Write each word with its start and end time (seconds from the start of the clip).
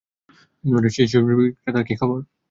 সেই 0.95 1.07
সবজি 1.07 1.33
বিক্রেতার 1.39 1.83
কি 1.87 1.95
খবর? 2.01 2.19